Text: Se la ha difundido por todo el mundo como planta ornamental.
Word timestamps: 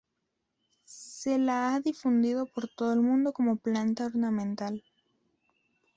Se 0.83 1.37
la 1.37 1.75
ha 1.75 1.79
difundido 1.79 2.47
por 2.47 2.67
todo 2.67 2.91
el 2.91 3.01
mundo 3.03 3.33
como 3.33 3.57
planta 3.57 4.07
ornamental. 4.07 4.83